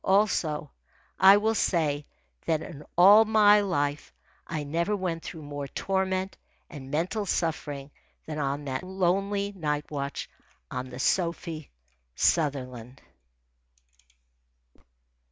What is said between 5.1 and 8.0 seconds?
through more torment and mental suffering